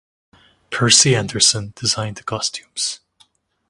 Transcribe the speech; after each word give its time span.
Percy 0.71 1.15
Anderson 1.15 1.73
designed 1.75 2.15
the 2.17 2.23
costumes. 2.23 3.01